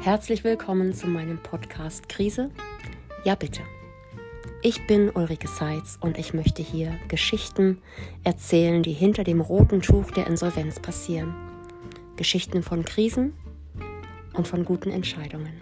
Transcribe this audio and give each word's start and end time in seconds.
Herzlich 0.00 0.44
willkommen 0.44 0.94
zu 0.94 1.08
meinem 1.08 1.38
Podcast 1.42 2.08
Krise. 2.08 2.50
Ja, 3.24 3.34
bitte. 3.34 3.62
Ich 4.62 4.86
bin 4.86 5.10
Ulrike 5.10 5.48
Seitz 5.48 5.98
und 6.00 6.18
ich 6.18 6.32
möchte 6.32 6.62
hier 6.62 6.96
Geschichten 7.08 7.82
erzählen, 8.22 8.84
die 8.84 8.92
hinter 8.92 9.24
dem 9.24 9.40
roten 9.40 9.82
Tuch 9.82 10.12
der 10.12 10.28
Insolvenz 10.28 10.78
passieren. 10.78 11.34
Geschichten 12.14 12.62
von 12.62 12.84
Krisen 12.84 13.34
und 14.34 14.46
von 14.46 14.64
guten 14.64 14.90
Entscheidungen. 14.90 15.60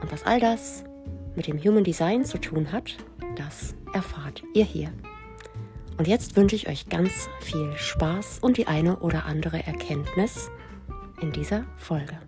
Und 0.00 0.10
was 0.10 0.24
all 0.24 0.40
das 0.40 0.82
mit 1.36 1.46
dem 1.46 1.62
Human 1.62 1.84
Design 1.84 2.24
zu 2.24 2.38
tun 2.38 2.72
hat, 2.72 2.96
das 3.36 3.74
erfahrt 3.92 4.42
ihr 4.54 4.64
hier. 4.64 4.90
Und 5.98 6.08
jetzt 6.08 6.34
wünsche 6.34 6.56
ich 6.56 6.66
euch 6.66 6.88
ganz 6.88 7.28
viel 7.40 7.76
Spaß 7.76 8.38
und 8.40 8.56
die 8.56 8.68
eine 8.68 9.00
oder 9.00 9.26
andere 9.26 9.64
Erkenntnis 9.66 10.50
in 11.20 11.30
dieser 11.30 11.66
Folge. 11.76 12.18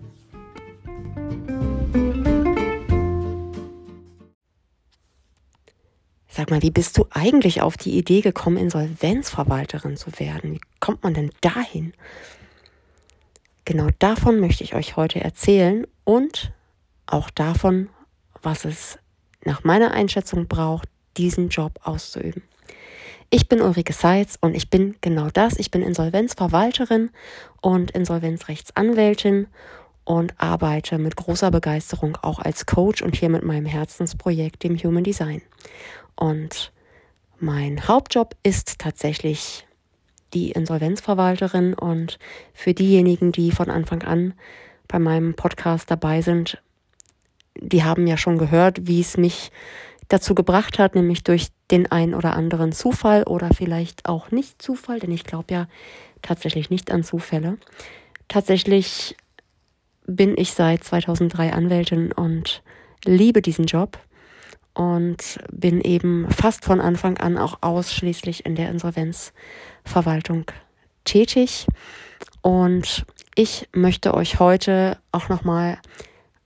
Sag 6.36 6.50
mal, 6.50 6.60
wie 6.60 6.70
bist 6.70 6.98
du 6.98 7.06
eigentlich 7.10 7.62
auf 7.62 7.78
die 7.78 7.96
Idee 7.96 8.20
gekommen, 8.20 8.58
Insolvenzverwalterin 8.58 9.96
zu 9.96 10.18
werden? 10.18 10.52
Wie 10.52 10.60
kommt 10.80 11.02
man 11.02 11.14
denn 11.14 11.30
dahin? 11.40 11.94
Genau 13.64 13.88
davon 13.98 14.38
möchte 14.38 14.62
ich 14.62 14.74
euch 14.74 14.96
heute 14.96 15.20
erzählen 15.22 15.86
und 16.04 16.52
auch 17.06 17.30
davon, 17.30 17.88
was 18.42 18.66
es 18.66 18.98
nach 19.46 19.64
meiner 19.64 19.92
Einschätzung 19.92 20.46
braucht, 20.46 20.90
diesen 21.16 21.48
Job 21.48 21.80
auszuüben. 21.82 22.42
Ich 23.30 23.48
bin 23.48 23.62
Ulrike 23.62 23.92
Seitz 23.92 24.36
und 24.40 24.54
ich 24.54 24.68
bin 24.68 24.94
genau 25.00 25.30
das. 25.32 25.58
Ich 25.58 25.70
bin 25.70 25.80
Insolvenzverwalterin 25.80 27.10
und 27.62 27.92
Insolvenzrechtsanwältin 27.92 29.46
und 30.07 30.35
arbeite 30.38 30.99
mit 30.99 31.16
großer 31.16 31.51
Begeisterung 31.51 32.16
auch 32.23 32.38
als 32.38 32.65
Coach 32.65 33.02
und 33.02 33.16
hier 33.16 33.29
mit 33.29 33.43
meinem 33.43 33.66
Herzensprojekt, 33.66 34.63
dem 34.63 34.79
Human 34.79 35.04
Design. 35.04 35.43
Und 36.15 36.73
mein 37.38 37.87
Hauptjob 37.87 38.35
ist 38.43 38.79
tatsächlich 38.79 39.66
die 40.32 40.52
Insolvenzverwalterin 40.52 41.74
und 41.74 42.18
für 42.54 42.73
diejenigen, 42.73 43.32
die 43.32 43.51
von 43.51 43.68
Anfang 43.68 44.02
an 44.02 44.35
bei 44.88 44.98
meinem 44.98 45.35
Podcast 45.35 45.90
dabei 45.90 46.23
sind, 46.23 46.63
die 47.57 47.82
haben 47.82 48.07
ja 48.07 48.16
schon 48.16 48.38
gehört, 48.38 48.87
wie 48.87 49.01
es 49.01 49.16
mich 49.16 49.51
dazu 50.09 50.37
gebracht 50.37 50.79
hat, 50.79 50.95
nämlich 50.95 51.24
durch 51.24 51.48
den 51.73 51.91
ein 51.91 52.15
oder 52.15 52.35
anderen 52.35 52.70
Zufall 52.70 53.24
oder 53.24 53.51
vielleicht 53.52 54.09
auch 54.09 54.30
nicht 54.30 54.63
Zufall, 54.63 55.01
denn 55.01 55.10
ich 55.10 55.24
glaube 55.24 55.52
ja 55.52 55.66
tatsächlich 56.23 56.70
nicht 56.70 56.93
an 56.93 57.02
Zufälle. 57.02 57.59
Tatsächlich 58.29 59.16
bin 60.07 60.37
ich 60.37 60.52
seit 60.52 60.85
2003 60.85 61.52
Anwältin 61.52 62.12
und 62.12 62.62
liebe 63.04 63.43
diesen 63.43 63.66
Job 63.66 63.99
und 64.75 65.38
bin 65.50 65.81
eben 65.81 66.31
fast 66.31 66.65
von 66.65 66.81
Anfang 66.81 67.19
an 67.19 67.38
auch 67.38 67.59
ausschließlich 67.62 68.44
in 68.44 68.54
der 68.54 68.71
Insolvenzverwaltung 68.71 70.44
tätig. 71.04 71.66
Und 72.43 73.06
ich 73.34 73.69
möchte 73.72 74.15
euch 74.15 74.38
heute 74.38 74.98
auch 75.12 75.28
nochmal 75.28 75.78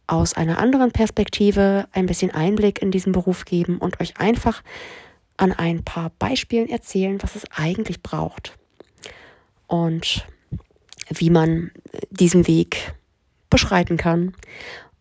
aus 0.06 0.34
einer 0.34 0.58
anderen 0.58 0.92
Perspektive 0.92 1.86
ein 1.92 2.06
bisschen 2.06 2.30
Einblick 2.30 2.82
in 2.82 2.90
diesen 2.90 3.12
Beruf 3.12 3.44
geben 3.44 3.78
und 3.78 4.00
euch 4.00 4.18
einfach 4.18 4.62
an 5.36 5.52
ein 5.52 5.84
paar 5.84 6.10
Beispielen 6.18 6.68
erzählen, 6.68 7.22
was 7.22 7.36
es 7.36 7.44
eigentlich 7.50 8.02
braucht 8.02 8.58
und 9.66 10.26
wie 11.08 11.30
man 11.30 11.70
diesen 12.10 12.46
Weg 12.46 12.94
beschreiten 13.50 13.96
kann. 13.96 14.34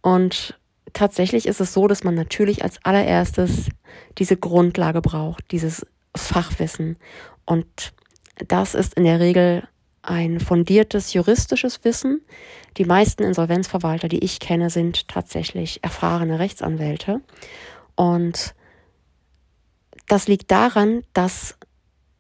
Und 0.02 0.59
tatsächlich 0.93 1.45
ist 1.45 1.61
es 1.61 1.73
so, 1.73 1.87
dass 1.87 2.04
man 2.04 2.15
natürlich 2.15 2.64
als 2.64 2.83
allererstes 2.83 3.70
diese 4.17 4.37
Grundlage 4.37 5.02
braucht, 5.02 5.52
dieses 5.52 5.86
Fachwissen. 6.15 6.98
Und 7.45 7.93
das 8.48 8.76
ist 8.76 8.95
in 8.95 9.04
der 9.04 9.20
Regel 9.20 9.67
ein 10.02 10.39
fundiertes 10.39 11.14
juristisches 11.14 11.83
Wissen. 11.83 12.21
Die 12.77 12.86
meisten 12.86 13.23
Insolvenzverwalter, 13.23 14.08
die 14.08 14.23
ich 14.23 14.39
kenne, 14.39 14.70
sind 14.70 15.08
tatsächlich 15.08 15.83
erfahrene 15.83 16.39
Rechtsanwälte. 16.39 17.21
Und 17.95 18.55
das 20.08 20.27
liegt 20.27 20.52
daran, 20.52 21.04
dass 21.14 21.58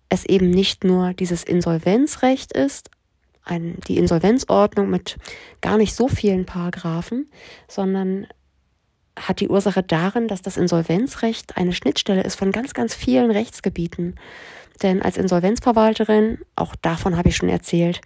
es 0.09 0.25
eben 0.25 0.49
nicht 0.49 0.83
nur 0.83 1.13
dieses 1.13 1.43
Insolvenzrecht 1.43 2.51
ist, 2.51 2.89
ein, 3.43 3.77
die 3.87 3.97
Insolvenzordnung 3.97 4.89
mit 4.89 5.17
gar 5.61 5.77
nicht 5.77 5.95
so 5.95 6.07
vielen 6.07 6.45
Paragraphen, 6.45 7.29
sondern 7.67 8.27
hat 9.15 9.39
die 9.39 9.49
Ursache 9.49 9.83
darin, 9.83 10.27
dass 10.27 10.41
das 10.41 10.57
Insolvenzrecht 10.57 11.57
eine 11.57 11.73
Schnittstelle 11.73 12.23
ist 12.23 12.35
von 12.35 12.51
ganz, 12.51 12.73
ganz 12.73 12.95
vielen 12.95 13.31
Rechtsgebieten. 13.31 14.15
Denn 14.81 15.01
als 15.01 15.17
Insolvenzverwalterin, 15.17 16.39
auch 16.55 16.75
davon 16.75 17.17
habe 17.17 17.29
ich 17.29 17.35
schon 17.35 17.49
erzählt, 17.49 18.01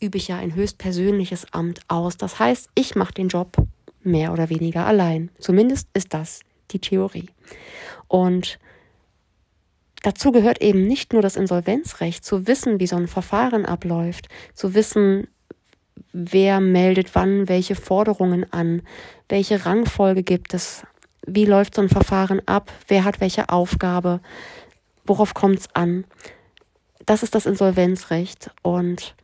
übe 0.00 0.18
ich 0.18 0.28
ja 0.28 0.36
ein 0.38 0.54
höchstpersönliches 0.54 1.52
Amt 1.52 1.80
aus. 1.88 2.16
Das 2.16 2.38
heißt, 2.38 2.68
ich 2.74 2.94
mache 2.96 3.14
den 3.14 3.28
Job 3.28 3.56
mehr 4.02 4.32
oder 4.32 4.50
weniger 4.50 4.84
allein. 4.84 5.30
Zumindest 5.38 5.88
ist 5.94 6.12
das 6.12 6.40
die 6.72 6.80
Theorie. 6.80 7.30
Und 8.08 8.58
dazu 10.02 10.32
gehört 10.32 10.60
eben 10.60 10.86
nicht 10.86 11.12
nur 11.12 11.22
das 11.22 11.36
Insolvenzrecht, 11.36 12.24
zu 12.24 12.46
wissen, 12.46 12.80
wie 12.80 12.86
so 12.86 12.96
ein 12.96 13.08
Verfahren 13.08 13.64
abläuft, 13.64 14.28
zu 14.54 14.74
wissen, 14.74 15.28
wer 16.12 16.60
meldet 16.60 17.14
wann 17.14 17.48
welche 17.48 17.74
Forderungen 17.74 18.50
an, 18.52 18.82
welche 19.28 19.64
Rangfolge 19.64 20.22
gibt 20.22 20.54
es, 20.54 20.82
wie 21.26 21.46
läuft 21.46 21.74
so 21.74 21.82
ein 21.82 21.88
Verfahren 21.88 22.42
ab, 22.46 22.70
wer 22.88 23.04
hat 23.04 23.20
welche 23.20 23.48
Aufgabe, 23.48 24.20
worauf 25.06 25.34
kommt 25.34 25.60
es 25.60 25.74
an. 25.74 26.04
Das 27.06 27.22
ist 27.22 27.34
das 27.34 27.46
Insolvenzrecht 27.46 28.50
und 28.62 29.14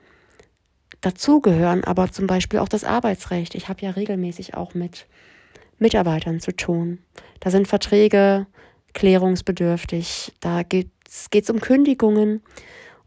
dazu 1.00 1.40
gehören 1.40 1.84
aber 1.84 2.10
zum 2.10 2.26
Beispiel 2.26 2.58
auch 2.58 2.68
das 2.68 2.84
Arbeitsrecht. 2.84 3.54
Ich 3.54 3.68
habe 3.68 3.82
ja 3.82 3.90
regelmäßig 3.90 4.54
auch 4.54 4.74
mit 4.74 5.06
Mitarbeitern 5.78 6.40
zu 6.40 6.54
tun. 6.56 6.98
Da 7.40 7.50
sind 7.50 7.68
Verträge 7.68 8.46
klärungsbedürftig, 8.94 10.32
da 10.40 10.62
geht 10.62 10.90
es 11.30 11.50
um 11.50 11.60
Kündigungen 11.60 12.42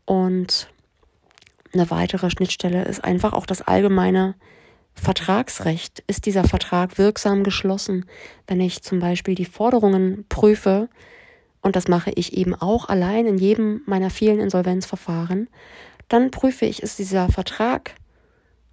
und 0.06 0.70
eine 1.74 1.90
weitere 1.90 2.30
Schnittstelle 2.30 2.84
ist 2.84 3.04
einfach 3.04 3.34
auch 3.34 3.46
das 3.46 3.62
allgemeine 3.62 4.36
Vertragsrecht. 4.94 6.04
Ist 6.08 6.26
dieser 6.26 6.44
Vertrag 6.44 6.98
wirksam 6.98 7.44
geschlossen? 7.44 8.06
Wenn 8.48 8.60
ich 8.60 8.84
zum 8.84 9.00
Beispiel 9.00 9.36
die 9.36 9.46
Forderungen 9.46 10.26
prüfe, 10.28 10.90
und 11.62 11.76
das 11.76 11.88
mache 11.88 12.12
ich 12.16 12.34
eben 12.34 12.56
auch 12.56 12.90
allein 12.90 13.26
in 13.26 13.38
jedem 13.38 13.82
meiner 13.86 14.10
vielen 14.10 14.40
Insolvenzverfahren, 14.40 15.48
dann 16.10 16.32
prüfe 16.32 16.66
ich, 16.66 16.84
ist 16.84 17.00
dieser 17.00 17.30
Vertrag, 17.30 17.96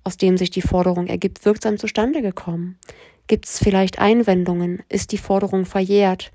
aus 0.04 0.16
dem 0.16 0.36
sich 0.36 0.50
die 0.50 0.62
Forderung 0.62 1.06
ergibt, 1.06 1.44
wirksam 1.44 1.78
zustande 1.78 2.22
gekommen? 2.22 2.78
Gibt 3.26 3.44
es 3.44 3.58
vielleicht 3.58 3.98
Einwendungen? 3.98 4.82
Ist 4.88 5.12
die 5.12 5.18
Forderung 5.18 5.66
verjährt? 5.66 6.32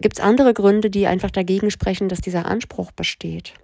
Gibt 0.00 0.18
es 0.18 0.24
andere 0.24 0.54
Gründe, 0.54 0.90
die 0.90 1.06
einfach 1.06 1.30
dagegen 1.30 1.70
sprechen, 1.70 2.08
dass 2.08 2.20
dieser 2.20 2.46
Anspruch 2.46 2.92
besteht? 2.92 3.54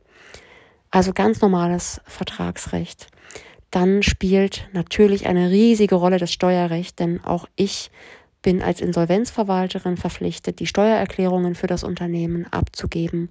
Also 0.91 1.13
ganz 1.13 1.41
normales 1.41 2.01
Vertragsrecht. 2.07 3.09
Dann 3.71 4.03
spielt 4.03 4.69
natürlich 4.73 5.27
eine 5.27 5.51
riesige 5.51 5.95
Rolle 5.95 6.19
das 6.19 6.33
Steuerrecht, 6.33 6.99
denn 6.99 7.23
auch 7.25 7.47
ich 7.55 7.91
bin 8.43 8.63
als 8.63 8.81
Insolvenzverwalterin 8.81 9.97
verpflichtet, 9.97 10.59
die 10.59 10.67
Steuererklärungen 10.67 11.55
für 11.55 11.67
das 11.67 11.85
Unternehmen 11.85 12.47
abzugeben 12.51 13.29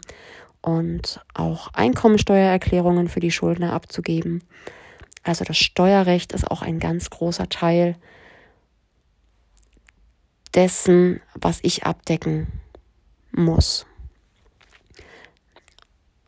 und 0.62 1.19
auch 1.34 1.74
Einkommensteuererklärungen 1.74 3.10
für 3.10 3.19
die 3.19 3.31
Schuldner 3.31 3.74
abzugeben. 3.74 4.44
Also 5.24 5.44
das 5.44 5.57
Steuerrecht 5.57 6.31
ist 6.31 6.50
auch 6.50 6.62
ein 6.62 6.80
ganz 6.80 7.10
großer 7.10 7.50
Teil 7.50 7.95
dessen, 10.56 11.22
was 11.36 11.60
ich 11.62 11.84
abdecken 11.84 12.48
muss. 13.31 13.86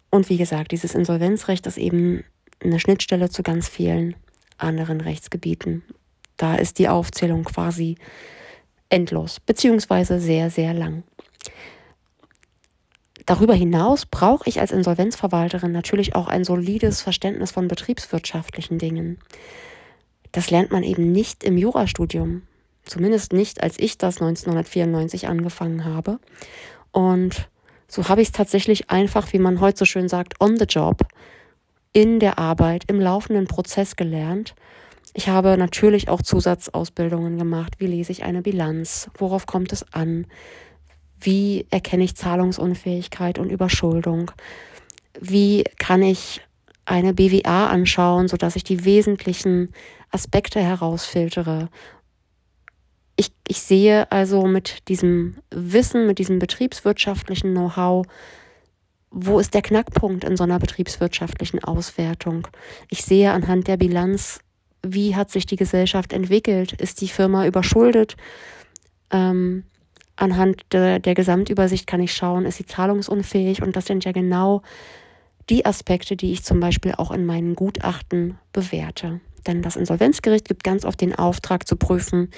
Und 0.09 0.29
wie 0.29 0.37
gesagt, 0.37 0.71
dieses 0.71 0.93
Insolvenzrecht 0.93 1.65
ist 1.67 1.77
eben 1.77 2.23
eine 2.63 2.79
Schnittstelle 2.79 3.29
zu 3.29 3.43
ganz 3.43 3.67
vielen 3.67 4.15
anderen 4.57 5.01
Rechtsgebieten. 5.01 5.83
Da 6.37 6.55
ist 6.55 6.79
die 6.79 6.89
Aufzählung 6.89 7.43
quasi 7.43 7.97
endlos, 8.89 9.39
beziehungsweise 9.39 10.19
sehr, 10.19 10.49
sehr 10.49 10.73
lang. 10.73 11.03
Darüber 13.25 13.53
hinaus 13.53 14.05
brauche 14.05 14.49
ich 14.49 14.59
als 14.59 14.71
Insolvenzverwalterin 14.71 15.71
natürlich 15.71 16.15
auch 16.15 16.27
ein 16.27 16.43
solides 16.43 17.01
Verständnis 17.01 17.51
von 17.51 17.67
betriebswirtschaftlichen 17.67 18.77
Dingen. 18.77 19.19
Das 20.31 20.49
lernt 20.49 20.71
man 20.71 20.83
eben 20.83 21.11
nicht 21.11 21.43
im 21.43 21.57
Jurastudium, 21.57 22.41
zumindest 22.85 23.33
nicht, 23.33 23.63
als 23.63 23.79
ich 23.79 23.97
das 23.97 24.21
1994 24.21 25.27
angefangen 25.27 25.85
habe. 25.85 26.19
Und 26.91 27.49
so 27.87 28.07
habe 28.07 28.21
ich 28.21 28.29
es 28.29 28.31
tatsächlich 28.31 28.89
einfach, 28.89 29.33
wie 29.33 29.39
man 29.39 29.59
heute 29.59 29.79
so 29.79 29.85
schön 29.85 30.09
sagt, 30.09 30.39
on 30.39 30.57
the 30.57 30.65
job, 30.65 31.01
in 31.93 32.19
der 32.19 32.39
Arbeit, 32.39 32.85
im 32.87 32.99
laufenden 33.01 33.47
Prozess 33.47 33.95
gelernt. 33.95 34.55
Ich 35.13 35.27
habe 35.27 35.57
natürlich 35.57 36.07
auch 36.07 36.21
Zusatzausbildungen 36.21 37.37
gemacht. 37.37 37.75
Wie 37.79 37.87
lese 37.87 38.13
ich 38.13 38.23
eine 38.23 38.41
Bilanz? 38.41 39.09
Worauf 39.17 39.45
kommt 39.45 39.73
es 39.73 39.85
an? 39.91 40.25
Wie 41.19 41.67
erkenne 41.69 42.03
ich 42.03 42.15
Zahlungsunfähigkeit 42.15 43.37
und 43.37 43.49
Überschuldung? 43.49 44.31
Wie 45.19 45.65
kann 45.77 46.01
ich 46.01 46.41
eine 46.85 47.13
BWA 47.13 47.67
anschauen, 47.67 48.27
sodass 48.27 48.55
ich 48.55 48.63
die 48.63 48.85
wesentlichen 48.85 49.73
Aspekte 50.11 50.61
herausfiltere? 50.61 51.69
Ich, 53.15 53.31
ich 53.47 53.61
sehe 53.61 54.11
also 54.11 54.45
mit 54.45 54.87
diesem 54.87 55.37
Wissen, 55.51 56.07
mit 56.07 56.19
diesem 56.19 56.39
betriebswirtschaftlichen 56.39 57.51
Know-how, 57.51 58.05
wo 59.11 59.39
ist 59.39 59.53
der 59.53 59.61
Knackpunkt 59.61 60.23
in 60.23 60.37
so 60.37 60.43
einer 60.43 60.57
betriebswirtschaftlichen 60.57 61.63
Auswertung? 61.63 62.47
Ich 62.89 63.03
sehe 63.03 63.31
anhand 63.31 63.67
der 63.67 63.77
Bilanz, 63.77 64.39
wie 64.83 65.15
hat 65.15 65.29
sich 65.29 65.45
die 65.45 65.57
Gesellschaft 65.57 66.13
entwickelt? 66.13 66.73
Ist 66.73 67.01
die 67.01 67.09
Firma 67.09 67.45
überschuldet? 67.45 68.15
Ähm, 69.11 69.65
anhand 70.15 70.61
de, 70.71 70.99
der 70.99 71.13
Gesamtübersicht 71.13 71.85
kann 71.87 71.99
ich 71.99 72.13
schauen, 72.13 72.45
ist 72.45 72.57
sie 72.57 72.65
zahlungsunfähig? 72.65 73.61
Und 73.61 73.75
das 73.75 73.85
sind 73.85 74.05
ja 74.05 74.11
genau 74.11 74.61
die 75.49 75.65
Aspekte, 75.65 76.15
die 76.15 76.31
ich 76.31 76.43
zum 76.43 76.59
Beispiel 76.59 76.93
auch 76.97 77.11
in 77.11 77.25
meinen 77.25 77.55
Gutachten 77.55 78.37
bewerte. 78.53 79.19
Denn 79.45 79.61
das 79.61 79.75
Insolvenzgericht 79.75 80.47
gibt 80.47 80.63
ganz 80.63 80.85
oft 80.85 81.01
den 81.01 81.15
Auftrag 81.15 81.67
zu 81.67 81.75
prüfen, 81.75 82.29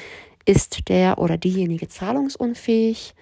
ist 0.46 0.90
der 0.90 1.18
oder 1.18 1.38
diejenige 1.38 1.88
zahlungsunfähig? 1.88 3.16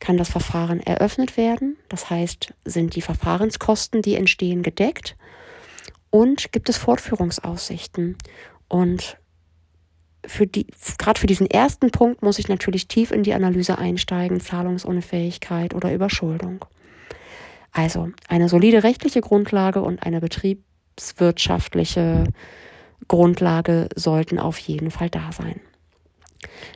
Kann 0.00 0.16
das 0.16 0.28
Verfahren 0.28 0.80
eröffnet 0.80 1.36
werden? 1.36 1.76
Das 1.88 2.10
heißt, 2.10 2.54
sind 2.64 2.94
die 2.94 3.02
Verfahrenskosten, 3.02 4.02
die 4.02 4.14
entstehen, 4.14 4.62
gedeckt? 4.62 5.16
Und 6.10 6.52
gibt 6.52 6.68
es 6.68 6.76
Fortführungsaussichten? 6.76 8.16
Und 8.68 9.18
für 10.24 10.46
die, 10.46 10.66
gerade 10.98 11.18
für 11.18 11.26
diesen 11.26 11.50
ersten 11.50 11.90
Punkt 11.90 12.22
muss 12.22 12.38
ich 12.38 12.48
natürlich 12.48 12.86
tief 12.86 13.10
in 13.10 13.22
die 13.22 13.34
Analyse 13.34 13.78
einsteigen, 13.78 14.40
Zahlungsunfähigkeit 14.40 15.74
oder 15.74 15.92
Überschuldung. 15.92 16.64
Also 17.72 18.10
eine 18.28 18.48
solide 18.48 18.84
rechtliche 18.84 19.20
Grundlage 19.20 19.82
und 19.82 20.04
eine 20.04 20.20
betriebswirtschaftliche 20.20 22.24
Grundlage 23.06 23.88
sollten 23.94 24.38
auf 24.38 24.58
jeden 24.58 24.90
Fall 24.90 25.10
da 25.10 25.30
sein. 25.32 25.60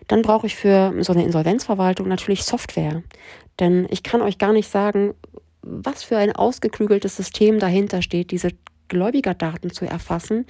Dann 0.08 0.22
brauche 0.22 0.46
ich 0.46 0.56
für 0.56 0.94
so 1.02 1.12
eine 1.12 1.24
Insolvenzverwaltung 1.24 2.08
natürlich 2.08 2.44
Software. 2.44 3.02
Denn 3.60 3.86
ich 3.90 4.02
kann 4.02 4.22
euch 4.22 4.38
gar 4.38 4.52
nicht 4.52 4.70
sagen, 4.70 5.14
was 5.62 6.02
für 6.02 6.16
ein 6.16 6.34
ausgeklügeltes 6.34 7.16
System 7.16 7.58
dahinter 7.58 8.02
steht, 8.02 8.30
diese 8.30 8.50
Gläubigerdaten 8.88 9.70
zu 9.70 9.86
erfassen, 9.86 10.46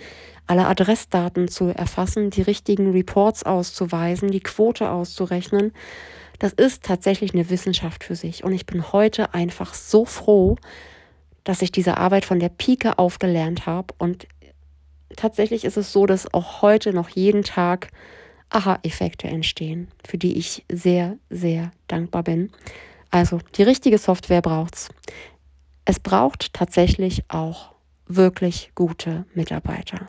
alle 0.47 0.67
Adressdaten 0.67 1.49
zu 1.49 1.67
erfassen, 1.67 2.31
die 2.31 2.43
richtigen 2.43 2.91
Reports 2.91 3.45
auszuweisen, 3.45 4.31
die 4.31 4.41
Quote 4.41 4.91
auszurechnen. 4.91 5.73
Das 6.39 6.53
ist 6.53 6.83
tatsächlich 6.83 7.35
eine 7.35 7.51
Wissenschaft 7.51 8.03
für 8.03 8.17
sich. 8.17 8.43
Und 8.43 8.53
ich 8.53 8.67
bin 8.67 8.93
heute 8.93 9.33
einfach 9.33 9.75
so 9.75 10.05
froh, 10.05 10.57
dass 11.45 11.63
ich 11.63 11.71
diese 11.71 11.99
Arbeit 11.99 12.25
von 12.25 12.41
der 12.41 12.49
Pike 12.49 12.99
aufgelernt 12.99 13.67
habe. 13.67 13.95
Und 13.99 14.27
tatsächlich 15.17 15.65
ist 15.65 15.77
es 15.77 15.93
so, 15.93 16.07
dass 16.07 16.33
auch 16.35 16.63
heute 16.63 16.93
noch 16.93 17.11
jeden 17.11 17.45
Tag 17.45 17.89
Aha-Effekte 18.55 19.29
entstehen, 19.29 19.89
für 20.07 20.19
die 20.19 20.39
ich 20.39 20.65
sehr, 20.71 21.17
sehr 21.31 21.73
dankbar 21.89 22.23
bin. 22.23 22.51
Also 23.11 23.41
die 23.57 23.63
richtige 23.63 23.99
Software 23.99 24.43
braucht's. 24.43 24.89
Es 25.85 25.99
braucht 25.99 26.53
tatsächlich 26.53 27.25
auch 27.29 27.73
wirklich 28.07 28.73
gute 28.75 29.25
Mitarbeiter. 29.35 30.09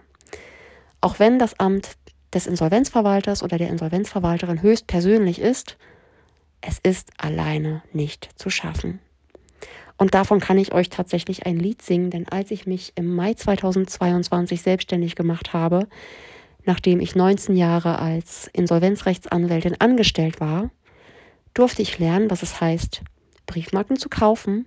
Auch 1.02 1.20
wenn 1.20 1.40
das 1.40 1.60
Amt 1.60 1.98
des 2.34 2.48
Insolvenzverwalters 2.48 3.44
oder 3.44 3.58
der 3.58 3.70
Insolvenzverwalterin 3.70 4.62
höchst 4.62 4.88
persönlich 4.88 5.40
ist, 5.40 5.78
es 6.62 6.80
ist 6.80 7.12
alleine 7.18 7.84
nicht 7.92 8.30
zu 8.36 8.50
schaffen. 8.50 9.00
Und 9.98 10.14
davon 10.14 10.40
kann 10.40 10.58
ich 10.58 10.74
euch 10.74 10.90
tatsächlich 10.90 11.46
ein 11.46 11.58
Lied 11.58 11.82
singen, 11.82 12.10
denn 12.10 12.28
als 12.28 12.52
ich 12.52 12.66
mich 12.66 12.94
im 12.96 13.14
Mai 13.14 13.34
2022 13.34 14.62
selbstständig 14.62 15.16
gemacht 15.16 15.54
habe, 15.54 15.88
nachdem 16.66 17.00
ich 17.00 17.16
19 17.16 17.56
Jahre 17.56 18.00
als 18.00 18.50
Insolvenzrechtsanwältin 18.54 19.80
angestellt 19.80 20.40
war, 20.40 20.72
durfte 21.54 21.82
ich 21.82 22.00
lernen, 22.00 22.32
was 22.32 22.44
es 22.44 22.62
heißt, 22.62 23.02
Briefmarken 23.46 23.98
zu 23.98 24.10
kaufen, 24.10 24.66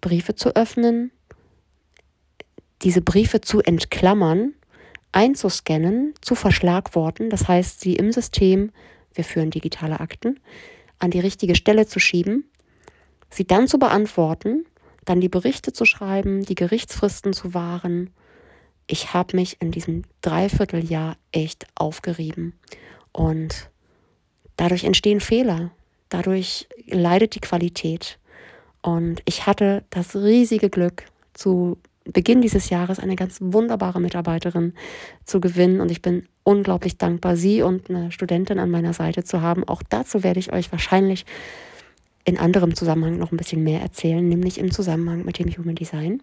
Briefe 0.00 0.34
zu 0.34 0.54
öffnen, 0.54 1.10
diese 2.82 3.00
Briefe 3.00 3.40
zu 3.40 3.60
entklammern, 3.60 4.54
einzuscannen, 5.12 6.14
zu 6.20 6.34
verschlagworten, 6.34 7.30
das 7.30 7.48
heißt, 7.48 7.80
sie 7.80 7.94
im 7.96 8.12
System, 8.12 8.72
wir 9.14 9.24
führen 9.24 9.50
digitale 9.50 10.00
Akten, 10.00 10.40
an 10.98 11.10
die 11.10 11.20
richtige 11.20 11.54
Stelle 11.54 11.86
zu 11.86 11.98
schieben, 11.98 12.44
sie 13.30 13.46
dann 13.46 13.68
zu 13.68 13.78
beantworten, 13.78 14.64
dann 15.04 15.20
die 15.20 15.28
Berichte 15.28 15.72
zu 15.72 15.84
schreiben, 15.84 16.44
die 16.44 16.54
Gerichtsfristen 16.54 17.32
zu 17.32 17.54
wahren. 17.54 18.10
Ich 18.92 19.14
habe 19.14 19.36
mich 19.36 19.56
in 19.62 19.70
diesem 19.70 20.02
Dreivierteljahr 20.20 21.16
echt 21.32 21.66
aufgerieben 21.74 22.52
und 23.10 23.70
dadurch 24.58 24.84
entstehen 24.84 25.20
Fehler, 25.20 25.70
dadurch 26.10 26.68
leidet 26.88 27.34
die 27.34 27.40
Qualität. 27.40 28.18
Und 28.82 29.22
ich 29.24 29.46
hatte 29.46 29.82
das 29.88 30.14
riesige 30.14 30.68
Glück, 30.68 31.04
zu 31.32 31.78
Beginn 32.04 32.42
dieses 32.42 32.68
Jahres 32.68 32.98
eine 32.98 33.16
ganz 33.16 33.38
wunderbare 33.40 33.98
Mitarbeiterin 33.98 34.74
zu 35.24 35.40
gewinnen 35.40 35.80
und 35.80 35.90
ich 35.90 36.02
bin 36.02 36.28
unglaublich 36.42 36.98
dankbar, 36.98 37.36
sie 37.36 37.62
und 37.62 37.88
eine 37.88 38.12
Studentin 38.12 38.58
an 38.58 38.68
meiner 38.68 38.92
Seite 38.92 39.24
zu 39.24 39.40
haben. 39.40 39.64
Auch 39.64 39.82
dazu 39.88 40.22
werde 40.22 40.38
ich 40.38 40.52
euch 40.52 40.70
wahrscheinlich 40.70 41.24
in 42.26 42.36
anderem 42.36 42.74
Zusammenhang 42.74 43.16
noch 43.16 43.32
ein 43.32 43.38
bisschen 43.38 43.62
mehr 43.62 43.80
erzählen, 43.80 44.28
nämlich 44.28 44.58
im 44.58 44.70
Zusammenhang 44.70 45.24
mit 45.24 45.38
dem 45.38 45.48
Human 45.48 45.76
Design. 45.76 46.22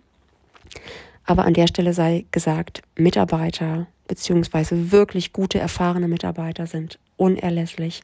Aber 1.30 1.46
an 1.46 1.54
der 1.54 1.68
Stelle 1.68 1.94
sei 1.94 2.26
gesagt, 2.32 2.82
Mitarbeiter 2.96 3.86
beziehungsweise 4.08 4.92
wirklich 4.92 5.32
gute, 5.32 5.60
erfahrene 5.60 6.08
Mitarbeiter 6.08 6.66
sind 6.66 6.98
unerlässlich 7.18 8.02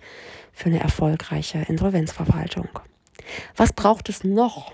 für 0.53 0.67
eine 0.67 0.79
erfolgreiche 0.79 1.65
Insolvenzverwaltung. 1.67 2.69
Was 3.55 3.73
braucht 3.73 4.09
es 4.09 4.23
noch? 4.23 4.73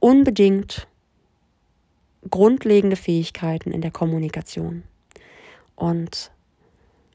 Unbedingt 0.00 0.88
grundlegende 2.30 2.96
Fähigkeiten 2.96 3.70
in 3.70 3.82
der 3.82 3.90
Kommunikation. 3.90 4.82
Und 5.76 6.30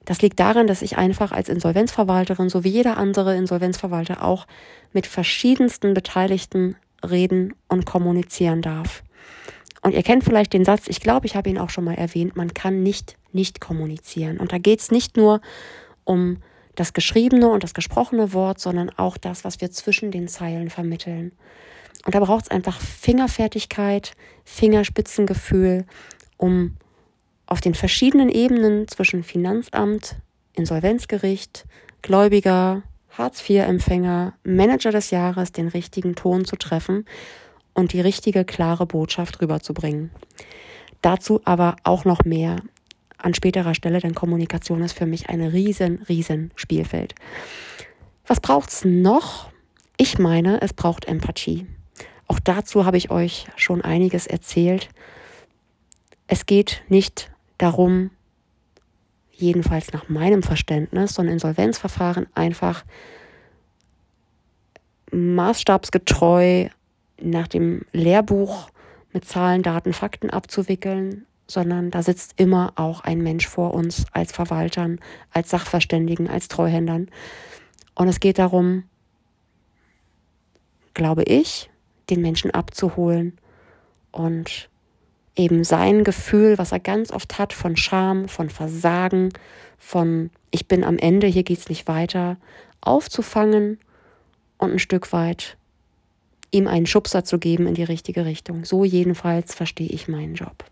das 0.06 0.22
liegt 0.22 0.39
daran, 0.39 0.68
dass 0.68 0.84
ich 0.84 1.00
einfach 1.00 1.32
als 1.32 1.50
Insolvenzverwalterin, 1.50 2.50
so 2.50 2.63
wie 2.63 2.70
jeder 2.70 2.98
andere 2.98 3.36
Insolvenzverwalter 3.36 4.24
auch, 4.24 4.46
mit 4.92 5.08
verschiedensten 5.08 5.96
Beteiligten 5.96 6.75
reden 7.04 7.56
und 7.70 7.88
kommunizieren 7.88 8.62
darf. 8.62 9.01
Und 9.84 9.94
ihr 9.94 10.04
kennt 10.04 10.24
vielleicht 10.24 10.54
den 10.54 10.66
Satz, 10.66 10.88
ich 10.88 11.02
glaube, 11.02 11.25
ich 11.25 11.36
habe 11.36 11.50
ihn 11.50 11.58
auch 11.58 11.70
schon 11.70 11.84
mal 11.84 11.96
erwähnt, 11.96 12.36
man 12.36 12.54
kann 12.54 12.84
nicht 12.84 13.18
nicht 13.34 13.60
kommunizieren. 13.60 14.38
Und 14.38 14.52
da 14.52 14.58
geht 14.58 14.80
es 14.80 14.92
nicht 14.92 15.18
nur 15.18 15.42
um 16.04 16.38
das 16.75 16.94
geschriebene 16.94 17.50
und 17.50 17.63
das 17.63 17.74
gesprochene 17.74 18.34
Wort, 18.34 18.60
sondern 18.60 18.90
auch 18.92 19.18
das, 19.18 19.44
was 19.44 19.62
wir 19.62 19.72
zwischen 19.72 20.12
den 20.12 20.28
Zeilen 20.28 20.70
vermitteln. 20.70 21.32
Und 22.06 22.16
da 22.16 22.20
braucht 22.20 22.46
es 22.46 22.52
einfach 22.52 22.80
Fingerfertigkeit, 22.80 24.13
Fingerspitzengefühl, 24.44 25.86
um 26.38 26.75
auf 27.46 27.62
den 27.62 27.75
verschiedenen 27.75 28.30
Ebenen 28.30 28.88
zwischen 28.88 29.24
Finanzamt, 29.24 30.16
Insolvenzgericht, 30.54 31.66
Gläubiger, 32.02 32.84
Hartz-IV-Empfänger, 33.12 34.34
Manager 34.44 34.92
des 34.92 35.12
Jahres 35.12 35.52
den 35.52 35.68
richtigen 35.68 36.16
Ton 36.16 36.46
zu 36.46 36.56
treffen 36.56 37.06
und 37.74 37.94
die 37.94 38.01
richtige, 38.01 38.46
klare 38.46 38.86
Botschaft 38.86 39.42
rüberzubringen. 39.42 40.12
Dazu 41.01 41.42
aber 41.46 41.75
auch 41.84 42.06
noch 42.06 42.24
mehr 42.24 42.58
an 43.18 43.34
späterer 43.34 43.74
Stelle, 43.74 44.00
denn 44.00 44.15
Kommunikation 44.15 44.82
ist 44.82 44.98
für 44.98 45.06
mich 45.06 45.30
ein 45.30 45.42
riesen, 45.42 46.03
riesen 46.10 46.51
Spielfeld. 46.56 47.15
Was 48.27 48.39
braucht 48.39 48.70
es 48.70 48.86
noch? 48.86 49.50
Ich 49.98 50.18
meine, 50.18 50.62
es 50.62 50.74
braucht 50.74 51.06
Empathie. 51.06 51.68
Auch 52.27 52.39
dazu 52.39 52.86
habe 52.86 52.98
ich 52.98 53.12
euch 53.12 53.48
schon 53.56 53.82
einiges 53.82 54.27
erzählt. 54.27 54.89
Es 56.27 56.46
geht 56.46 56.84
nicht 56.89 57.32
darum, 57.58 58.12
jedenfalls 59.32 59.94
nach 59.94 60.10
meinem 60.10 60.44
Verständnis, 60.44 61.13
so 61.13 61.22
ein 61.22 61.27
Insolvenzverfahren 61.27 62.27
einfach 62.34 62.84
maßstabsgetreu 65.12 66.70
nach 67.30 67.48
dem 67.48 67.82
Lehrbuch 67.92 68.70
mit 69.12 69.25
Zahlen, 69.25 69.62
Daten, 69.62 69.94
Fakten 69.94 70.30
abzuwickeln, 70.30 71.25
sondern 71.48 71.92
da 71.92 72.01
sitzt 72.01 72.39
immer 72.39 72.74
auch 72.75 73.01
ein 73.01 73.22
Mensch 73.22 73.48
vor 73.48 73.74
uns 73.74 74.06
als 74.12 74.32
Verwaltern, 74.32 75.00
als 75.32 75.50
Sachverständigen, 75.50 76.30
als 76.30 76.48
Treuhändern. 76.48 77.10
Und 77.96 78.08
es 78.08 78.20
geht 78.20 78.39
darum, 78.39 78.84
glaube 80.94 81.24
ich, 81.24 81.70
den 82.10 82.22
Menschen 82.22 82.51
abzuholen 82.51 83.38
und 84.12 84.70
eben 85.36 85.63
sein 85.63 86.03
Gefühl, 86.03 86.58
was 86.58 86.72
er 86.72 86.80
ganz 86.80 87.12
oft 87.12 87.39
hat 87.39 87.53
von 87.53 87.75
Scham, 87.75 88.27
von 88.27 88.50
Versagen, 88.50 89.30
von 89.77 90.30
ich 90.51 90.68
bin 90.68 90.84
am 90.84 90.98
Ende, 90.98 91.27
hier 91.27 91.44
geht's 91.44 91.70
nicht 91.70 91.88
weiter, 91.88 92.38
aufzufangen 92.82 93.80
und 94.58 94.72
ein 94.72 94.80
Stück 94.80 95.12
weit 95.12 95.58
ihm 96.54 96.68
einen 96.68 96.86
Schubser 96.86 97.24
zu 97.24 97.40
geben 97.40 97.68
in 97.68 97.74
die 97.74 97.84
richtige 97.84 98.26
Richtung. 98.26 98.66
So 98.66 98.84
jedenfalls 98.84 99.54
verstehe 99.54 99.90
ich 99.90 100.08
meinen 100.08 100.36
Job. 100.36 100.64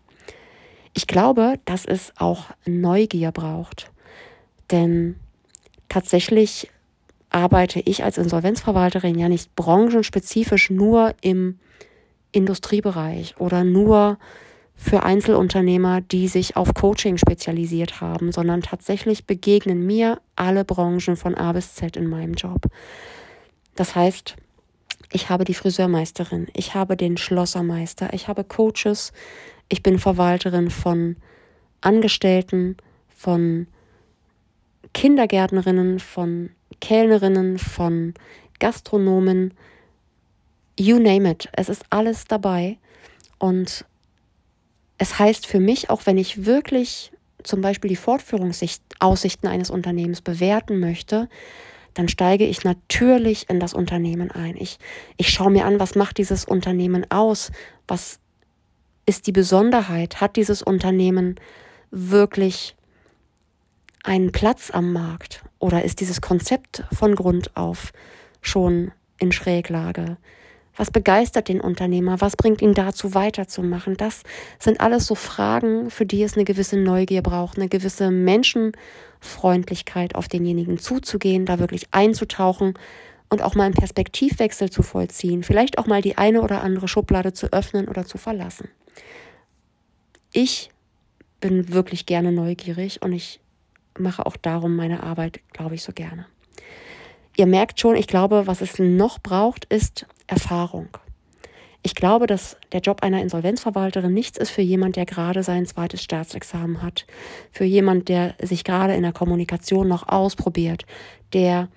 Ich 0.94 1.06
glaube, 1.06 1.54
dass 1.64 1.84
es 1.84 2.12
auch 2.16 2.46
Neugier 2.66 3.32
braucht, 3.32 3.90
denn 4.70 5.16
tatsächlich 5.88 6.70
arbeite 7.30 7.80
ich 7.80 8.04
als 8.04 8.18
Insolvenzverwalterin 8.18 9.18
ja 9.18 9.28
nicht 9.28 9.54
branchenspezifisch 9.56 10.70
nur 10.70 11.14
im 11.22 11.58
Industriebereich 12.30 13.34
oder 13.38 13.64
nur 13.64 14.18
für 14.74 15.02
Einzelunternehmer, 15.02 16.00
die 16.00 16.28
sich 16.28 16.56
auf 16.56 16.74
Coaching 16.74 17.16
spezialisiert 17.16 18.00
haben, 18.00 18.32
sondern 18.32 18.62
tatsächlich 18.62 19.26
begegnen 19.26 19.86
mir 19.86 20.20
alle 20.34 20.64
Branchen 20.64 21.16
von 21.16 21.34
A 21.34 21.52
bis 21.52 21.74
Z 21.74 21.96
in 21.96 22.08
meinem 22.08 22.34
Job. 22.34 22.66
Das 23.76 23.94
heißt, 23.94 24.36
ich 25.12 25.28
habe 25.28 25.44
die 25.44 25.54
Friseurmeisterin, 25.54 26.48
ich 26.54 26.74
habe 26.74 26.96
den 26.96 27.16
Schlossermeister, 27.16 28.12
ich 28.12 28.28
habe 28.28 28.44
Coaches, 28.44 29.12
ich 29.68 29.82
bin 29.82 29.98
Verwalterin 29.98 30.70
von 30.70 31.16
Angestellten, 31.80 32.76
von 33.08 33.66
Kindergärtnerinnen, 34.94 36.00
von 36.00 36.50
Kellnerinnen, 36.80 37.58
von 37.58 38.14
Gastronomen, 38.58 39.54
you 40.78 40.98
name 40.98 41.30
it. 41.30 41.48
Es 41.52 41.68
ist 41.68 41.84
alles 41.90 42.24
dabei. 42.24 42.78
Und 43.38 43.84
es 44.98 45.18
heißt 45.18 45.46
für 45.46 45.60
mich, 45.60 45.90
auch 45.90 46.06
wenn 46.06 46.18
ich 46.18 46.46
wirklich 46.46 47.12
zum 47.42 47.60
Beispiel 47.60 47.88
die 47.88 47.96
Fortführungsaussichten 47.96 49.48
eines 49.48 49.70
Unternehmens 49.70 50.20
bewerten 50.20 50.78
möchte, 50.78 51.28
dann 51.94 52.08
steige 52.08 52.46
ich 52.46 52.64
natürlich 52.64 53.48
in 53.48 53.60
das 53.60 53.74
Unternehmen 53.74 54.30
ein. 54.30 54.56
Ich, 54.56 54.78
ich 55.16 55.28
schaue 55.30 55.50
mir 55.50 55.66
an, 55.66 55.78
was 55.78 55.94
macht 55.94 56.18
dieses 56.18 56.44
Unternehmen 56.44 57.10
aus? 57.10 57.52
Was 57.86 58.18
ist 59.06 59.26
die 59.26 59.32
Besonderheit? 59.32 60.20
Hat 60.20 60.36
dieses 60.36 60.62
Unternehmen 60.62 61.36
wirklich 61.90 62.76
einen 64.04 64.32
Platz 64.32 64.70
am 64.70 64.92
Markt? 64.92 65.44
Oder 65.58 65.84
ist 65.84 66.00
dieses 66.00 66.20
Konzept 66.20 66.84
von 66.92 67.14
Grund 67.14 67.56
auf 67.56 67.92
schon 68.40 68.92
in 69.18 69.32
Schräglage? 69.32 70.16
Was 70.76 70.90
begeistert 70.90 71.48
den 71.48 71.60
Unternehmer? 71.60 72.20
Was 72.20 72.36
bringt 72.36 72.62
ihn 72.62 72.74
dazu, 72.74 73.14
weiterzumachen? 73.14 73.96
Das 73.96 74.22
sind 74.58 74.80
alles 74.80 75.06
so 75.06 75.14
Fragen, 75.14 75.90
für 75.90 76.06
die 76.06 76.22
es 76.22 76.34
eine 76.34 76.44
gewisse 76.44 76.78
Neugier 76.78 77.22
braucht, 77.22 77.58
eine 77.58 77.68
gewisse 77.68 78.10
Menschenfreundlichkeit 78.10 80.14
auf 80.14 80.28
denjenigen 80.28 80.78
zuzugehen, 80.78 81.44
da 81.44 81.58
wirklich 81.58 81.88
einzutauchen 81.90 82.74
und 83.28 83.42
auch 83.42 83.54
mal 83.54 83.64
einen 83.64 83.74
Perspektivwechsel 83.74 84.70
zu 84.70 84.82
vollziehen, 84.82 85.42
vielleicht 85.42 85.78
auch 85.78 85.86
mal 85.86 86.02
die 86.02 86.18
eine 86.18 86.42
oder 86.42 86.62
andere 86.62 86.88
Schublade 86.88 87.32
zu 87.32 87.52
öffnen 87.52 87.88
oder 87.88 88.04
zu 88.04 88.18
verlassen. 88.18 88.68
Ich 90.32 90.70
bin 91.40 91.72
wirklich 91.72 92.06
gerne 92.06 92.32
neugierig 92.32 93.02
und 93.02 93.12
ich 93.12 93.40
mache 93.98 94.24
auch 94.24 94.36
darum 94.36 94.76
meine 94.76 95.02
Arbeit, 95.02 95.40
glaube 95.52 95.74
ich, 95.74 95.82
so 95.82 95.92
gerne. 95.92 96.26
Ihr 97.36 97.46
merkt 97.46 97.80
schon, 97.80 97.96
ich 97.96 98.06
glaube, 98.06 98.46
was 98.46 98.60
es 98.60 98.78
noch 98.78 99.18
braucht, 99.18 99.64
ist 99.66 100.06
Erfahrung. 100.26 100.88
Ich 101.82 101.94
glaube, 101.94 102.26
dass 102.26 102.56
der 102.70 102.80
Job 102.80 103.02
einer 103.02 103.20
Insolvenzverwalterin 103.22 104.14
nichts 104.14 104.38
ist 104.38 104.50
für 104.50 104.62
jemand, 104.62 104.94
der 104.94 105.04
gerade 105.04 105.42
sein 105.42 105.66
zweites 105.66 106.02
Staatsexamen 106.02 106.80
hat, 106.80 107.06
für 107.50 107.64
jemand, 107.64 108.08
der 108.08 108.36
sich 108.40 108.62
gerade 108.62 108.94
in 108.94 109.02
der 109.02 109.12
Kommunikation 109.12 109.88
noch 109.88 110.08
ausprobiert, 110.08 110.84
der 111.32 111.68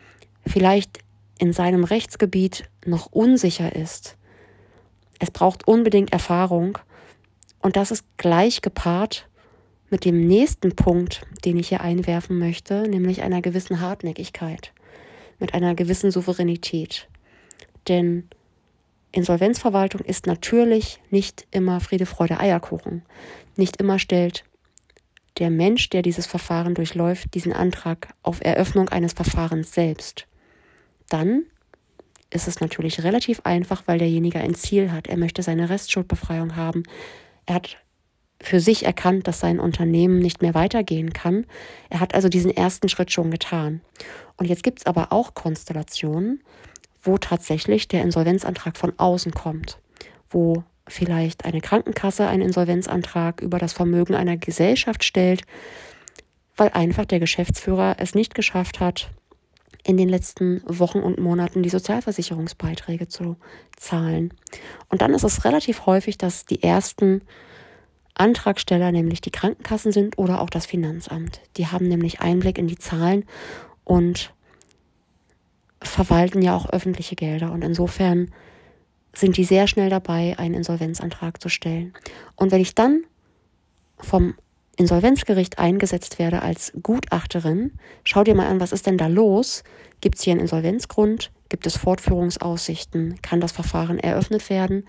vielleicht 0.46 1.00
in 1.40 1.54
seinem 1.54 1.84
Rechtsgebiet 1.84 2.70
noch 2.86 3.08
unsicher 3.12 3.76
ist. 3.76 4.16
Es 5.20 5.32
braucht 5.32 5.68
unbedingt 5.68 6.14
Erfahrung 6.14 6.78
und 7.62 7.76
das 7.76 7.90
ist 7.90 8.06
gleich 8.18 8.62
gepaart 8.62 9.28
mit 9.90 10.06
dem 10.06 10.28
nächsten 10.28 10.76
Punkt, 10.76 11.26
den 11.46 11.58
ich 11.58 11.70
hier 11.70 11.82
einwerfen 11.82 12.38
möchte, 12.38 12.88
nämlich 12.88 13.24
einer 13.24 13.42
gewissen 13.42 13.82
Hartnäckigkeit, 13.82 14.72
mit 15.40 15.54
einer 15.54 15.76
gewissen 15.76 16.12
Souveränität. 16.12 17.08
Denn 17.88 18.28
Insolvenzverwaltung 19.12 20.02
ist 20.02 20.28
natürlich 20.28 21.00
nicht 21.10 21.48
immer 21.52 21.80
Friede, 21.80 22.06
Freude, 22.06 22.40
Eierkuchen. 22.40 23.04
Nicht 23.56 23.78
immer 23.78 24.00
stellt 24.00 24.44
der 25.38 25.50
Mensch, 25.50 25.90
der 25.90 26.02
dieses 26.02 26.26
Verfahren 26.26 26.76
durchläuft, 26.76 27.34
diesen 27.34 27.54
Antrag 27.54 28.14
auf 28.24 28.40
Eröffnung 28.42 28.90
eines 28.90 29.14
Verfahrens 29.14 29.74
selbst. 29.74 30.28
Dann 31.10 31.44
ist 32.30 32.48
es 32.48 32.60
natürlich 32.60 33.04
relativ 33.04 33.42
einfach, 33.44 33.84
weil 33.86 34.00
derjenige 34.00 34.40
ein 34.40 34.56
Ziel 34.56 34.92
hat. 34.92 35.08
Er 35.08 35.18
möchte 35.18 35.44
seine 35.44 35.70
Restschuldbefreiung 35.70 36.56
haben. 36.56 36.84
Er 37.46 37.56
hat 37.56 37.78
für 38.46 38.60
sich 38.60 38.86
erkannt, 38.86 39.28
dass 39.28 39.40
sein 39.40 39.60
Unternehmen 39.60 40.20
nicht 40.20 40.42
mehr 40.42 40.54
weitergehen 40.54 41.14
kann. 41.14 41.46
Er 41.90 42.00
hat 42.00 42.14
also 42.14 42.30
diesen 42.30 42.52
ersten 42.52 42.90
Schritt 42.90 43.12
schon 43.12 43.32
getan. 43.32 43.82
Und 44.38 44.46
jetzt 44.46 44.64
gibt 44.64 44.80
es 44.80 44.86
aber 44.86 45.12
auch 45.12 45.34
Konstellationen, 45.34 46.42
wo 47.02 47.18
tatsächlich 47.18 47.88
der 47.88 48.02
Insolvenzantrag 48.02 48.78
von 48.78 48.94
außen 48.98 49.32
kommt, 49.32 49.80
wo 50.30 50.64
vielleicht 50.88 51.46
eine 51.46 51.62
Krankenkasse 51.62 52.28
einen 52.28 52.44
Insolvenzantrag 52.44 53.42
über 53.42 53.58
das 53.58 53.74
Vermögen 53.74 54.16
einer 54.16 54.38
Gesellschaft 54.38 55.04
stellt, 55.04 55.44
weil 56.58 56.70
einfach 56.70 57.06
der 57.06 57.20
Geschäftsführer 57.20 57.96
es 58.00 58.16
nicht 58.16 58.36
geschafft 58.36 58.80
hat, 58.80 59.10
in 59.84 59.98
den 59.98 60.10
letzten 60.10 60.62
Wochen 60.66 61.00
und 61.00 61.20
Monaten 61.20 61.62
die 61.62 61.70
Sozialversicherungsbeiträge 61.70 63.08
zu 63.08 63.38
zahlen. 63.78 64.34
Und 64.90 65.02
dann 65.02 65.14
ist 65.14 65.24
es 65.24 65.46
relativ 65.46 65.86
häufig, 65.86 66.18
dass 66.18 66.46
die 66.46 66.64
ersten 66.64 67.22
Antragsteller 68.16 68.92
nämlich 68.92 69.22
die 69.22 69.32
Krankenkassen 69.32 69.92
sind 69.92 70.18
oder 70.18 70.42
auch 70.42 70.50
das 70.50 70.66
Finanzamt. 70.66 71.42
Die 71.58 71.68
haben 71.68 71.88
nämlich 71.88 72.22
Einblick 72.22 72.58
in 72.58 72.68
die 72.68 72.78
Zahlen 72.78 73.26
und 73.84 74.34
verwalten 75.82 76.42
ja 76.42 76.56
auch 76.56 76.70
öffentliche 76.70 77.16
Gelder 77.16 77.52
und 77.52 77.64
insofern 77.64 78.32
sind 79.14 79.38
die 79.38 79.44
sehr 79.44 79.68
schnell 79.68 79.90
dabei, 79.90 80.36
einen 80.38 80.56
Insolvenzantrag 80.56 81.42
zu 81.42 81.50
stellen. 81.50 81.94
Und 82.36 82.52
wenn 82.52 82.62
ich 82.62 82.76
dann 82.76 83.04
vom 83.98 84.36
Insolvenzgericht 84.78 85.58
eingesetzt 85.58 86.20
werde 86.20 86.42
als 86.42 86.74
Gutachterin, 86.84 87.74
schau 88.04 88.24
dir 88.24 88.36
mal 88.36 88.48
an, 88.48 88.60
was 88.60 88.74
ist 88.74 88.88
denn 88.88 88.98
da 88.98 89.08
los? 89.08 89.64
Gibt 90.02 90.18
es 90.18 90.24
hier 90.24 90.32
einen 90.32 90.42
Insolvenzgrund? 90.42 91.32
Gibt 91.48 91.66
es 91.66 91.78
Fortführungsaussichten? 91.78 93.22
Kann 93.22 93.40
das 93.40 93.54
Verfahren 93.54 94.00
eröffnet 94.00 94.50
werden? 94.50 94.86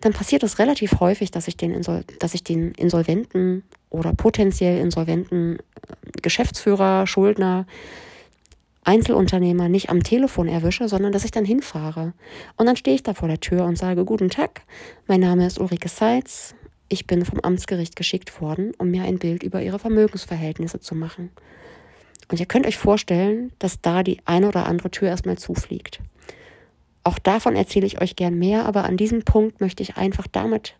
Dann 0.00 0.12
passiert 0.12 0.42
es 0.42 0.58
relativ 0.58 1.00
häufig, 1.00 1.30
dass 1.30 1.48
ich 1.48 1.56
den, 1.56 1.72
Insol 1.72 2.04
dass 2.18 2.34
ich 2.34 2.44
den 2.44 2.72
insolventen 2.72 3.64
oder 3.90 4.12
potenziell 4.14 4.78
insolventen 4.80 5.58
äh, 5.58 6.20
Geschäftsführer, 6.22 7.06
Schuldner 7.06 7.66
Einzelunternehmer 8.88 9.68
nicht 9.68 9.90
am 9.90 10.02
Telefon 10.02 10.48
erwische, 10.48 10.88
sondern 10.88 11.12
dass 11.12 11.26
ich 11.26 11.30
dann 11.30 11.44
hinfahre. 11.44 12.14
Und 12.56 12.64
dann 12.64 12.76
stehe 12.76 12.94
ich 12.94 13.02
da 13.02 13.12
vor 13.12 13.28
der 13.28 13.38
Tür 13.38 13.64
und 13.64 13.76
sage, 13.76 14.06
guten 14.06 14.30
Tag, 14.30 14.62
mein 15.06 15.20
Name 15.20 15.46
ist 15.46 15.60
Ulrike 15.60 15.90
Seitz. 15.90 16.54
Ich 16.88 17.06
bin 17.06 17.26
vom 17.26 17.40
Amtsgericht 17.40 17.96
geschickt 17.96 18.40
worden, 18.40 18.72
um 18.78 18.90
mir 18.90 19.02
ein 19.02 19.18
Bild 19.18 19.42
über 19.42 19.60
Ihre 19.60 19.78
Vermögensverhältnisse 19.78 20.80
zu 20.80 20.94
machen. 20.94 21.30
Und 22.30 22.40
ihr 22.40 22.46
könnt 22.46 22.66
euch 22.66 22.78
vorstellen, 22.78 23.52
dass 23.58 23.82
da 23.82 24.02
die 24.02 24.20
eine 24.24 24.48
oder 24.48 24.64
andere 24.64 24.90
Tür 24.90 25.08
erstmal 25.08 25.36
zufliegt. 25.36 26.00
Auch 27.08 27.18
davon 27.18 27.56
erzähle 27.56 27.86
ich 27.86 28.02
euch 28.02 28.16
gern 28.16 28.38
mehr, 28.38 28.66
aber 28.66 28.84
an 28.84 28.98
diesem 28.98 29.22
Punkt 29.22 29.62
möchte 29.62 29.82
ich 29.82 29.96
einfach 29.96 30.26
damit 30.26 30.74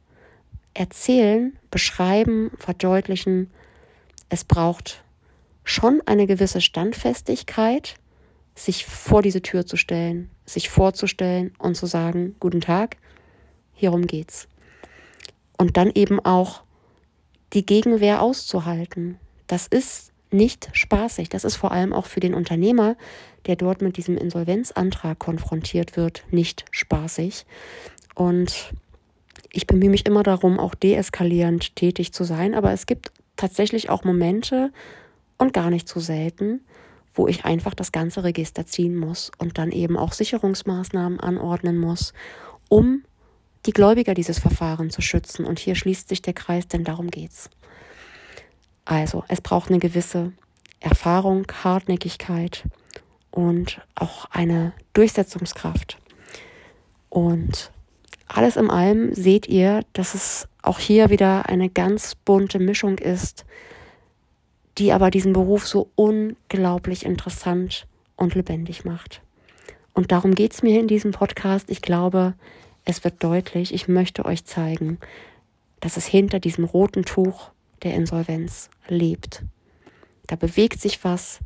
erzählen, 0.74 1.56
beschreiben, 1.70 2.50
verdeutlichen, 2.58 3.50
es 4.28 4.44
braucht 4.44 5.02
schon 5.64 6.02
eine 6.04 6.26
gewisse 6.26 6.60
Standfestigkeit, 6.60 7.94
sich 8.54 8.84
vor 8.84 9.22
diese 9.22 9.40
Tür 9.40 9.64
zu 9.64 9.78
stellen, 9.78 10.28
sich 10.44 10.68
vorzustellen 10.68 11.54
und 11.58 11.76
zu 11.76 11.86
sagen, 11.86 12.36
guten 12.40 12.60
Tag, 12.60 12.98
hierum 13.72 14.06
geht's. 14.06 14.48
Und 15.56 15.78
dann 15.78 15.90
eben 15.94 16.20
auch 16.20 16.62
die 17.54 17.64
Gegenwehr 17.64 18.20
auszuhalten. 18.20 19.18
Das 19.46 19.66
ist 19.66 20.12
nicht 20.30 20.68
spaßig. 20.72 21.28
Das 21.28 21.44
ist 21.44 21.56
vor 21.56 21.72
allem 21.72 21.92
auch 21.92 22.06
für 22.06 22.20
den 22.20 22.34
Unternehmer, 22.34 22.96
der 23.46 23.56
dort 23.56 23.82
mit 23.82 23.96
diesem 23.96 24.16
Insolvenzantrag 24.16 25.18
konfrontiert 25.18 25.96
wird, 25.96 26.24
nicht 26.30 26.64
spaßig. 26.70 27.46
Und 28.14 28.74
ich 29.50 29.66
bemühe 29.66 29.90
mich 29.90 30.06
immer 30.06 30.22
darum, 30.22 30.58
auch 30.58 30.74
deeskalierend 30.74 31.76
tätig 31.76 32.12
zu 32.12 32.24
sein, 32.24 32.54
aber 32.54 32.72
es 32.72 32.86
gibt 32.86 33.12
tatsächlich 33.36 33.88
auch 33.88 34.04
Momente, 34.04 34.72
und 35.38 35.52
gar 35.52 35.70
nicht 35.70 35.88
so 35.88 36.00
selten, 36.00 36.60
wo 37.14 37.26
ich 37.26 37.44
einfach 37.44 37.74
das 37.74 37.92
ganze 37.92 38.24
Register 38.24 38.66
ziehen 38.66 38.96
muss 38.96 39.30
und 39.38 39.56
dann 39.56 39.72
eben 39.72 39.96
auch 39.96 40.12
Sicherungsmaßnahmen 40.12 41.18
anordnen 41.20 41.78
muss, 41.78 42.12
um 42.68 43.04
die 43.66 43.72
Gläubiger 43.72 44.14
dieses 44.14 44.38
Verfahren 44.38 44.90
zu 44.90 45.00
schützen. 45.00 45.44
Und 45.44 45.58
hier 45.58 45.74
schließt 45.74 46.08
sich 46.08 46.22
der 46.22 46.34
Kreis, 46.34 46.68
denn 46.68 46.84
darum 46.84 47.10
geht's. 47.10 47.50
Also, 48.88 49.22
es 49.28 49.42
braucht 49.42 49.68
eine 49.68 49.80
gewisse 49.80 50.32
Erfahrung, 50.80 51.44
Hartnäckigkeit 51.62 52.64
und 53.30 53.82
auch 53.94 54.24
eine 54.30 54.72
Durchsetzungskraft. 54.94 55.98
Und 57.10 57.70
alles 58.26 58.56
in 58.56 58.70
allem 58.70 59.14
seht 59.14 59.46
ihr, 59.46 59.82
dass 59.92 60.14
es 60.14 60.48
auch 60.62 60.78
hier 60.78 61.10
wieder 61.10 61.50
eine 61.50 61.68
ganz 61.68 62.14
bunte 62.14 62.58
Mischung 62.58 62.96
ist, 62.96 63.44
die 64.78 64.90
aber 64.90 65.10
diesen 65.10 65.34
Beruf 65.34 65.68
so 65.68 65.90
unglaublich 65.94 67.04
interessant 67.04 67.86
und 68.16 68.34
lebendig 68.34 68.86
macht. 68.86 69.20
Und 69.92 70.12
darum 70.12 70.34
geht 70.34 70.54
es 70.54 70.62
mir 70.62 70.80
in 70.80 70.88
diesem 70.88 71.10
Podcast. 71.10 71.70
Ich 71.70 71.82
glaube, 71.82 72.32
es 72.86 73.04
wird 73.04 73.22
deutlich, 73.22 73.74
ich 73.74 73.86
möchte 73.86 74.24
euch 74.24 74.46
zeigen, 74.46 74.96
dass 75.80 75.98
es 75.98 76.06
hinter 76.06 76.40
diesem 76.40 76.64
roten 76.64 77.04
Tuch 77.04 77.50
der 77.82 77.94
Insolvenz 77.94 78.70
lebt. 78.88 79.42
Da 80.26 80.36
bewegt 80.36 80.80
sich 80.80 81.04
was, 81.04 81.40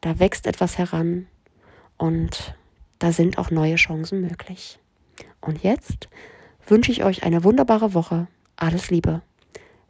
da 0.00 0.18
wächst 0.18 0.46
etwas 0.46 0.78
heran 0.78 1.26
und 1.98 2.54
da 2.98 3.12
sind 3.12 3.38
auch 3.38 3.50
neue 3.50 3.76
Chancen 3.76 4.20
möglich. 4.20 4.78
Und 5.40 5.62
jetzt 5.62 6.08
wünsche 6.66 6.92
ich 6.92 7.04
euch 7.04 7.22
eine 7.22 7.44
wunderbare 7.44 7.94
Woche. 7.94 8.26
Alles 8.56 8.90
Liebe. 8.90 9.22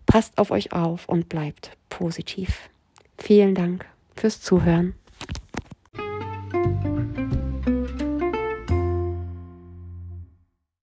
Passt 0.07 0.39
auf 0.39 0.51
euch 0.51 0.73
auf 0.73 1.09
und 1.09 1.29
bleibt 1.29 1.77
positiv. 1.89 2.71
Vielen 3.19 3.55
Dank 3.55 3.87
fürs 4.17 4.41
Zuhören. 4.41 4.95